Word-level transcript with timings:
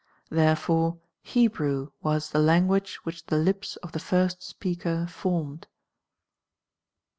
Therefore 0.31 0.99
Hebrew 1.21 1.91
was 2.01 2.31
the 2.31 2.39
language 2.39 2.95
which 3.03 3.23
the 3.27 3.37
lips 3.37 3.75
of 3.83 3.91
tiie 3.91 4.01
first 4.01 4.41
speaker 4.41 5.05
formed. 5.05 5.67